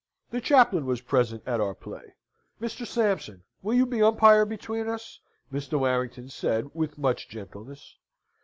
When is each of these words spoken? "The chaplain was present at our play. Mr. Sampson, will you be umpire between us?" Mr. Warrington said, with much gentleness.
"The 0.31 0.41
chaplain 0.41 0.87
was 0.87 1.01
present 1.01 1.43
at 1.45 1.61
our 1.61 1.75
play. 1.75 2.15
Mr. 2.59 2.87
Sampson, 2.87 3.43
will 3.61 3.75
you 3.75 3.85
be 3.85 4.01
umpire 4.01 4.45
between 4.45 4.87
us?" 4.87 5.19
Mr. 5.53 5.79
Warrington 5.79 6.27
said, 6.27 6.71
with 6.73 6.97
much 6.97 7.29
gentleness. 7.29 7.97